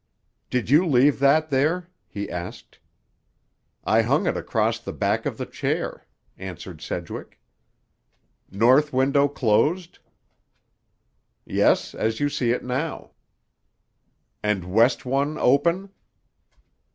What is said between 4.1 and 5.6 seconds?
it across the back of the